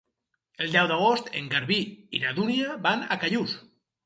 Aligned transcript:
El 0.63 0.71
deu 0.75 0.87
d'agost 0.91 1.29
en 1.41 1.49
Garbí 1.51 1.77
i 2.17 2.23
na 2.25 2.33
Dúnia 2.41 2.79
van 2.89 3.05
a 3.17 3.21
Callús. 3.27 3.55